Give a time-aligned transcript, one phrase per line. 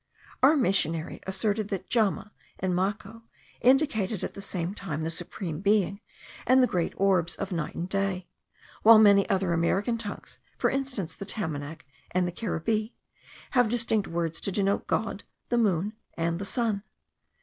[0.41, 3.21] Our missionary asserted that jama, in Maco,
[3.61, 5.99] indicated at the same time the Supreme Being,
[6.47, 8.27] and the great orbs of night and day;
[8.81, 12.93] while many other American tongues, for instance the Tamanac, and the Caribbee,
[13.51, 16.81] have distinct words to denote God, the Moon, and the Sun.